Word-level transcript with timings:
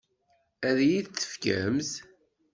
Ad 0.67 0.77
iyi-t-tefkemt? 0.81 1.91